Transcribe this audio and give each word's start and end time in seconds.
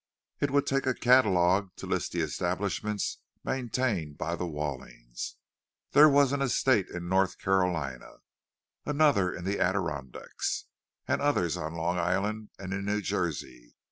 It 0.39 0.49
would 0.49 0.65
take 0.65 0.87
a 0.87 0.95
catalogue 0.95 1.75
to 1.75 1.85
list 1.85 2.11
the 2.13 2.21
establishments 2.23 3.19
maintained 3.43 4.17
by 4.17 4.35
the 4.35 4.47
Wallings—there 4.47 6.09
was 6.09 6.31
an 6.31 6.41
estate 6.41 6.87
in 6.89 7.07
North 7.07 7.37
Carolina, 7.37 8.13
and 8.83 8.95
another 8.95 9.31
in 9.31 9.43
the 9.45 9.59
Adirondacks, 9.59 10.65
and 11.07 11.21
others 11.21 11.55
on 11.55 11.75
Long 11.75 11.99
Island 11.99 12.49
and 12.57 12.73
in 12.73 12.83
New 12.83 13.01
Jersey. 13.01 13.75